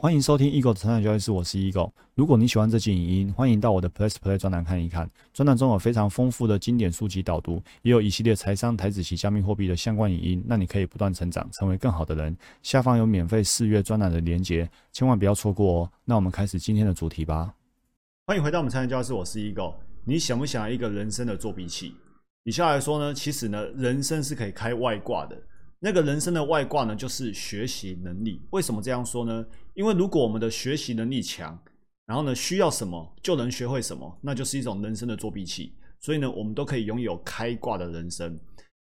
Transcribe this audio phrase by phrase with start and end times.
[0.00, 1.90] 欢迎收听 Eagle 的成长交易室，我是 Eagle。
[2.14, 5.10] 如果你喜欢这期影音，欢迎到我的 Plus Play 专栏看一看。
[5.34, 12.36] 专栏中有非常丰富的经典书籍导读，也有一系列财商、台子及加密货币的相关影音，让你可以不断成长，成为更好的人。
[12.62, 15.90] 下方有免费试阅专栏的连结，千万不要错过哦。
[16.04, 17.52] 那我们开始今天的主题吧。
[18.24, 19.74] 欢迎回到我们成长教室，我是 Eagle。
[20.04, 21.92] 你想不想要一个人生的作弊器？
[22.44, 25.36] 以下来说呢，其实呢，人生是可以开外挂的。
[25.80, 28.42] 那个人生的外挂呢，就是学习能力。
[28.50, 29.46] 为什么这样说呢？
[29.74, 31.56] 因为如果我们的学习能力强，
[32.04, 35.74] 然后呢需要什么就能学会什么，那就是一种人生的作弊器。
[36.00, 38.38] 所以呢，我们都可以拥有开挂的人生。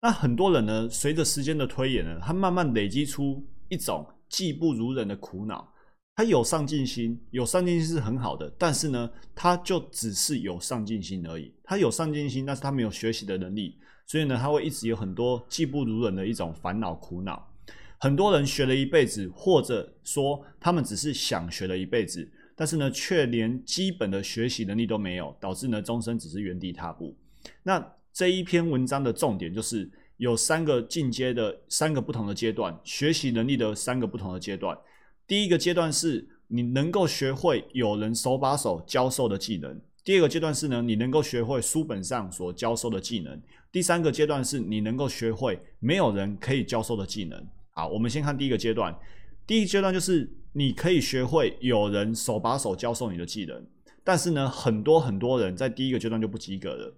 [0.01, 5.71] 那很多人呢，随着时间的推演呢，他慢慢累积出一种技不如人的苦恼。
[6.15, 11.53] 他有上进心，有上进心是很好的，但是呢，他就只是有上进心而已。
[11.63, 13.77] 他有上进心，但是他没有学习的能力。
[14.11, 17.49] 所以呢，他会一直有很多技不如人的一种烦恼苦恼。
[17.97, 27.15] 很多人学了一辈子，或者说他们只是想学了一辈子，但是呢，却连基本的学习能力都没有，导致呢，终身只是原地踏步。
[27.63, 34.77] 那这一篇文章的重点就是有三个进阶的三个不同的阶段，学习能力的三个不同的阶段。
[35.25, 39.79] 第一个阶段是你能够学会有人手把手教授的技能。
[40.03, 43.37] 第二个阶段是呢，你能够学会书本上所教授的技能；
[43.71, 47.47] 第三个阶段是你能够学会没有人可以教授的技能。
[47.69, 48.97] 好，我们先看第一个阶段。
[49.45, 53.63] 第一阶段就是你可以学会有人手把手教授你的技能，
[54.03, 56.91] 但是呢，很多很多人在第一个阶段就不及格了，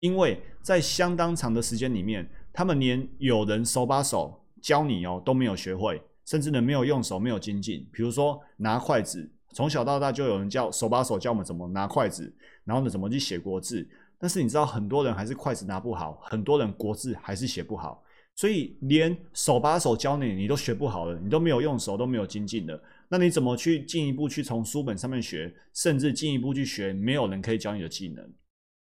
[0.00, 7.86] 因为在相当长的时间里面，他们连有人手把手教你哦都没有学会，甚至呢没有用手，没有精进。
[7.92, 9.30] 比如说拿筷子。
[9.52, 12.32] 从小到大就有人教手把手教我们怎么拿筷子，
[12.64, 13.88] 然后呢怎么去写国字。
[14.18, 18.02] 但是你知道很多人还是筷子拿不好，很多人国字还是写不好。
[18.34, 22.80] 所以连手把手教你，你都学不好了，你都没有用手，都没有精进的。
[23.08, 28.24] 那你怎么去进一步去从书本上面学，甚至进一步去学没有人可以教你的技能？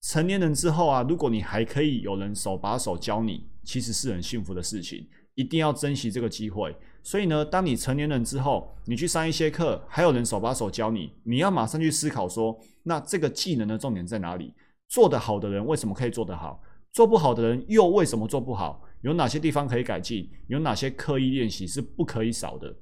[0.01, 5.07] 成年人之后啊，如果你还可以有人手把手教你，其实是很幸福的事情。
[5.35, 6.75] 一定要珍惜这个机会。
[7.01, 14.53] 所以呢，当你成年人之后，你去上一些课，还有人手把手教你，你要马上去思考说，那这个技能的重点在哪里？
[14.87, 16.61] 做得好的人为什么可以做得好？
[16.91, 18.81] 做不好的人又为什么做不好？
[19.01, 20.29] 有哪些地方可以改进？
[20.47, 22.73] 有哪些刻意练习是不可以少的？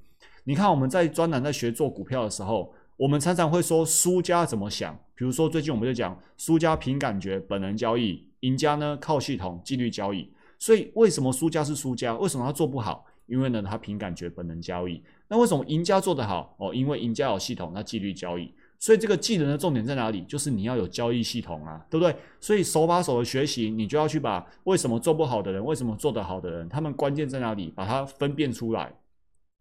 [0.44, 4.94] 你看我们在专栏在学做股票的时候，我们常常会说输家怎么想？
[5.16, 10.30] 比如说最近我们就讲输家凭感觉、本能交易，赢家呢靠系统、纪律交易。
[10.62, 12.16] 所以为什么输家是输家？
[12.18, 13.04] 为什么他做不好？
[13.26, 15.02] 因为呢，他凭感觉本能交易。
[15.28, 16.56] 那为什么赢家做得好？
[16.60, 18.54] 哦，因为赢家有系统，那纪律交易。
[18.78, 20.24] 所以这个技能的重点在哪里？
[20.26, 22.16] 就是你要有交易系统啊，对不对？
[22.40, 28.94] 所以手把手的学习，你就要去把为什么做不好的人，为什么做得好的人，他们关键在哪里，把它分辨出来。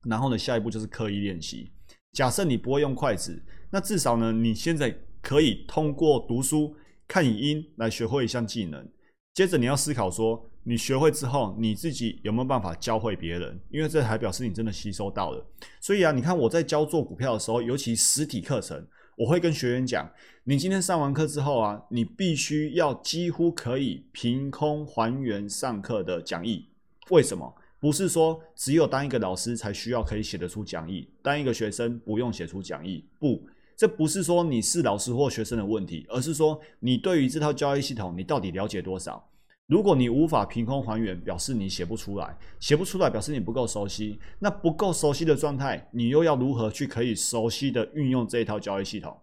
[0.04, 1.72] 然后呢，下一步就是刻意练习。
[2.12, 6.74] 假设你不会用筷子，那至少呢，你现在可以通过读书、
[7.08, 8.86] 看影音来学会一项技能。
[9.34, 10.46] 接着你要思考说。
[10.62, 13.58] 你学会之后，你自己有没有办法教会别人？
[13.70, 15.42] 因为这还表示你真的吸收到了。
[15.80, 18.86] 所以啊，你看我在教做股票的时候，尤其实体课程，
[19.16, 20.12] 我会跟学员讲：
[20.44, 26.68] 你今天上完课之后啊，你必须要几乎可以凭空还原上课的讲义。
[27.08, 27.54] 为什么？
[27.80, 33.02] 不是说只有当一个老师才需要可以写得出讲义，当一个学生不用写出讲义。
[33.18, 33.42] 不，
[33.80, 39.26] 这不是说你是老师或学生的问题，而是说你对于这套交易系统，你到底了解多少？
[39.68, 44.20] 如果你无法凭空还原，表示你写不出来，写不出来表示你不够熟悉。
[44.38, 49.18] 那不够熟悉的状态，你又要如何去可以熟悉的运用这一套交易系统？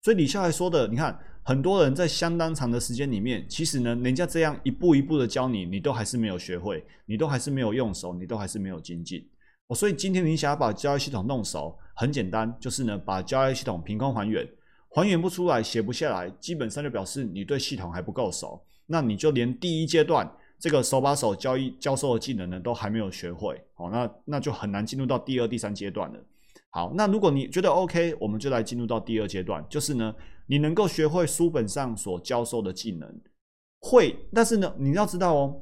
[0.00, 9.22] 所以李笑来说的，你看很多人在相当长的时间里面，其实呢，人家这样一步一步的教你，你都还是没有学会，你都还是没有用熟，你都还是没有精进。
[9.68, 14.46] 哦，所以今天你想要把交易系统弄熟，很简单，就是呢，把交易系统凭空还原，
[14.88, 18.60] 还原不出来，写不下来，基本上就表示你对系统还不够熟。
[18.86, 26.18] 那你就连第一阶段这个手把手交易教授的技能呢，都还没有学会，哦，那那就很难进入到第二、第三阶段了。
[26.70, 30.14] 好，那如果你觉得 OK，我们就来进入到第二阶段，就是呢，
[30.46, 33.20] 你能够学会书本上所教授的技能，
[33.80, 35.60] 会，但是呢，你要知道哦，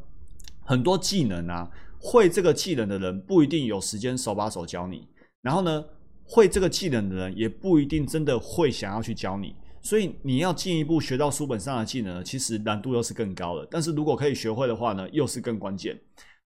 [0.65, 1.69] 很多技能啊，
[2.07, 5.09] 会这个技能的人不一定有时间手把手教你，
[5.43, 5.85] 然后呢，
[6.25, 9.57] 会这个技能的人也不一定真的会想要去教你。
[9.83, 13.67] 所以你要进一步学到书本上的技能，其实难度又是更高的。
[13.69, 16.01] 但是如果可以学会的话呢，又是更关键。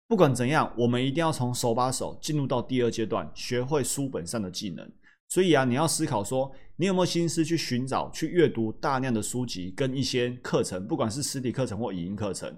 [0.06, 4.88] 不管怎样，我们一定要从手把手进入到第二阶段，学会书本上的技能。
[5.28, 12.56] 所以啊，你要思考说，你有没有心思去寻找、去阅读大量的书籍跟一些课程，不管是实体课程或语音课程。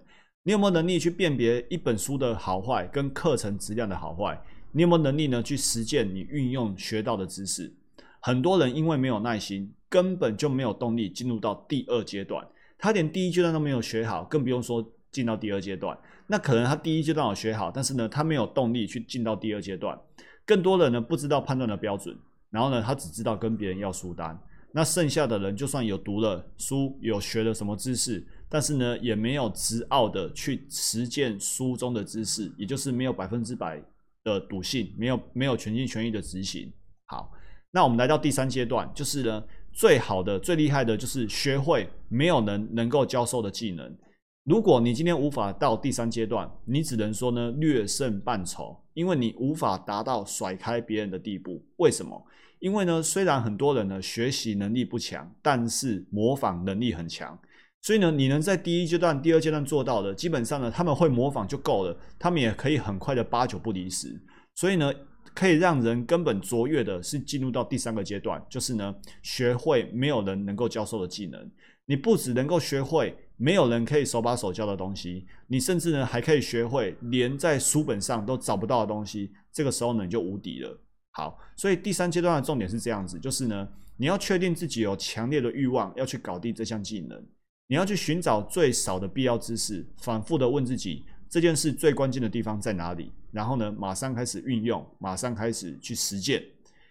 [0.51, 4.37] 你有没有能力去辨别一本书的好坏跟课程质量的好坏？
[4.73, 7.73] 你有没有能力呢去实践你运用学到的知识？
[8.19, 12.45] 很多人因为没有耐心，根本就没有动力进入到第二阶段。
[12.77, 15.97] 他连第一阶段都没有学好，更不用说进到第二阶段。
[16.27, 19.97] 那可能他第一阶段有学好，但是呢，他没有动力去进到第二阶段。
[20.45, 22.19] 更多人呢不知道判断的标准，
[22.51, 24.37] 然后呢，他只知道跟别人要书单。
[24.73, 33.83] 那剩下的人就算有读了书，有学了什么知识，但是呢，也没有执拗的去实践书中的知识，也就是没有百分之百
[34.25, 36.71] 的笃信，没有没有全心全意的执行。
[37.07, 37.33] 好，
[37.71, 39.43] 那我们来到第三阶段，就是呢。
[39.73, 43.97] 最好的、最厉害的就是学会没有人能够教授的技能。
[44.43, 51.65] 如果你今天无法到第三阶段，你只能说呢略胜半筹，因为你无法达到甩开别人的地步。
[51.77, 52.21] 为什么？
[52.59, 57.39] 因为呢，虽然很多人呢学习能力不强，但是模仿能力很强。
[57.83, 64.21] 所以呢，你能在第一阶段、第二阶段做到的，基本上呢他们会模仿就够了，他们也可以很快的八九不离十。
[64.55, 64.93] 所以呢。
[65.33, 68.93] 可以让人根本卓越的是进入到第三个阶段，就是呢，
[69.23, 71.49] 学会没有人能够教授的技能。
[71.87, 79.31] 你不只能够学会没有人可以手把手教的东西，你甚至呢还可以学会连在书本上都找不到的东西。
[79.53, 80.77] 这个时候呢，你就无敌了。
[81.13, 87.25] 好，所以第三阶段的重点是这样子，就是呢，你要确定自己有强烈的欲望要去搞定这项技能，
[87.71, 91.05] 你要去寻找最少的必要知识，反复的问自己。
[91.29, 93.13] 这件事最关键的地方在哪里？
[93.31, 96.43] 然后呢，马上开始运用，马上开始去实践。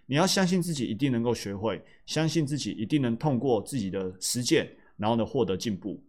[0.06, 6.02] 你要相信自己一定能够学会，相信自己一定能通过自己的实践，然后呢获得进步。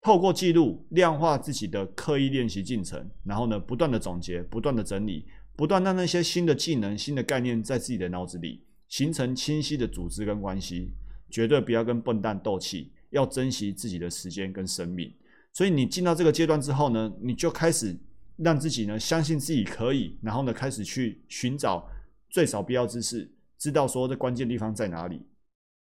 [0.00, 5.26] 透过记录量化自己的刻意练习进程，然后呢不断的总结，不断的整理，
[5.56, 10.92] 不断让那些新的技能、新的概念在自己的脑子里形成清晰的组织跟关系。
[11.30, 15.10] 绝对不要跟笨蛋斗气，要珍惜自己的时间跟生命。
[15.52, 17.96] 所以你进到这个阶段之后呢，你就开始
[18.36, 21.88] 让自己呢相信自己可以，然后呢开始去寻找
[22.28, 25.22] 最少必要知识，知道说这关键地方在哪里。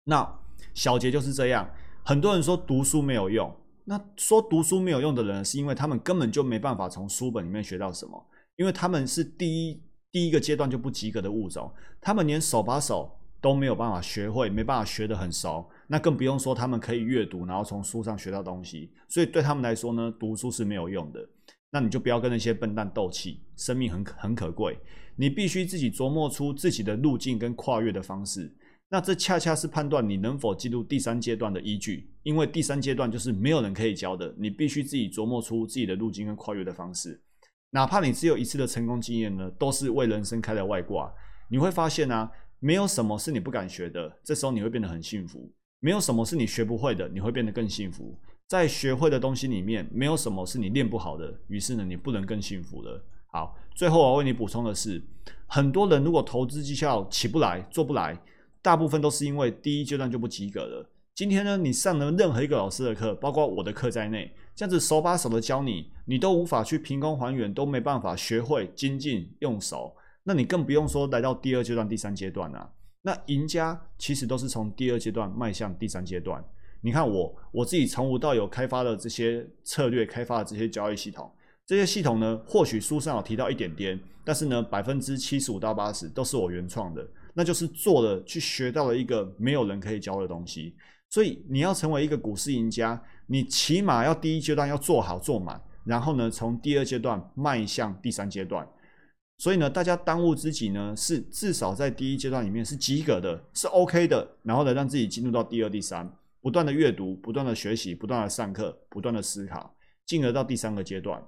[0.05, 0.39] 那
[0.73, 1.69] 小结就是这样。
[2.05, 8.25] 很多人说读书没有用，那说读书没有用的人，是因为他们根本就没办法从书本里面学到什么，
[8.55, 13.15] 因为他们是第一第一个阶段就不及格的物种，他们连手把手。
[13.41, 18.91] 都没有办法学会，没办法学得很熟，那更不用说他们可以阅读，然后从书上学到东西。
[19.07, 21.27] 所以对他们来说呢，读书是没有用的。
[21.71, 24.77] 那你就不要跟那些笨蛋斗气，生命很很可贵，
[25.15, 28.51] 你必须自己琢磨出自己的路径跟跨越的方式。
[28.89, 37.21] 那这恰恰是判断你能否进入第三阶段的依据，因为第三阶段就是没有人可以教的，你必须自己琢磨出自己的路径跟跨越的方式。
[37.69, 41.13] 哪怕你只有一次的成功经验呢，都是为人生开了外挂。
[41.49, 42.29] 你会发现啊。
[42.59, 45.49] 没有什么是你不敢学的，这时候你会变得很幸福。
[45.79, 48.13] 没有什么是你学不会的，你会变得更幸福。
[48.47, 53.01] 在学会的东西里面，没有什么是你练不好的，于是呢，你不能更幸福了。
[53.27, 55.01] 好，最后我要为你补充的是，
[55.47, 58.19] 很多人如果投资绩效起不来、做不来，
[58.61, 60.89] 大部分都是因为第一阶段就不及格了。
[61.15, 69.95] 今天呢，你上了任何一个老师的课，包括我的课在内，这样子手把手的教你，你都无法去凭空还原，都没办法学会精进用手。
[70.23, 72.69] 那你更不用说来到第二阶段、第三阶段啊。
[73.01, 76.43] 那赢家其实都是从第二阶段迈向第三阶段。
[76.81, 81.31] 你看我，我自己从无到有开发的这些策略，开发的这些交易系统，
[81.65, 87.05] 这些系统呢，或许书上有提到一点点，但是呢，百分之七十五到八十都是我原创的。
[87.33, 90.75] 那就是做了去学到了一个没有人可以教的东西。
[91.09, 98.67] 所以你要成为一个股市赢家，你起码要第一阶段要做好做满，然后呢，从第二阶段迈向第三阶段。
[99.39, 109.73] 所以呢，大家当务之急呢，是至少在第一阶段里面是及格的，是 OK 的，然后呢，让自己进入到第二、第三，不断的阅读，不断的学习，不断的上课，不断的思考，
[110.05, 111.23] 进而到第三个阶段。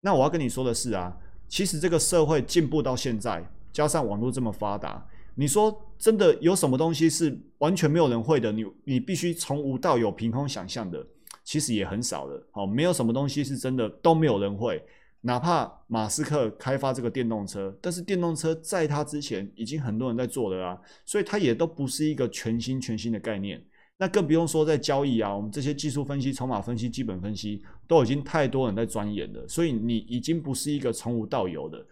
[0.00, 1.12] 那我要跟你说的是啊，
[1.48, 5.04] 其实这个社会进步到现在，加上网络这么发达，
[5.34, 8.52] 你说真的有什么东西是完全没有人会的？
[8.52, 11.04] 你你必须从无到有，凭空想象的，
[11.42, 12.40] 其实也很少的。
[12.52, 14.80] 好，没有什么东西是真的都没有人会。
[15.22, 23.60] 哪怕马斯克开发这个电动车，但是电动车在他之前已经很多人在做了啊，所以它也都不是一个全新全新的概念。
[23.98, 31.84] 那更不用说在交易啊，我们这些技术分析、筹码分析、基本分析都已经太多人在钻研了，所以你已经不是一个从无到有的。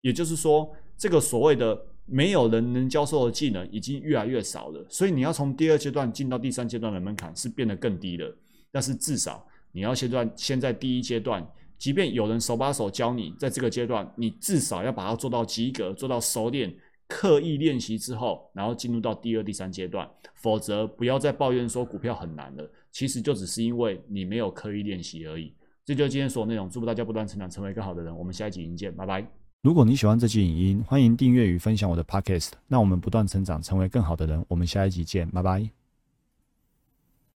[0.00, 8.34] 也就是说，这个所谓的没有人能教授的技能已经越来越少了，所以你要从第二阶段进到第三阶段的门槛是变得更低了。
[8.70, 11.46] 但是至少你要先在先在第一阶段。
[11.78, 16.74] 即便有人手把手教你，在这个阶段，你至少要把它做到及格，做到熟练，
[17.06, 20.08] 刻意练习之后，然后进入到第二、第三阶段。
[20.34, 25.54] 否则，不要再抱怨说股票很难了，其实就只是因为你没有刻意练习而已。
[25.84, 28.14] 这就是今天所有内容，祝福大家不断成长，成为更好的人。
[28.18, 29.26] 我们下一集见，拜拜。
[29.62, 32.50] 如果你喜欢这期影音，欢迎订阅与分享我的 Podcast。
[32.66, 34.44] 那我们不断成长，成为更好的人。
[34.48, 35.77] 我们下一集见，拜拜。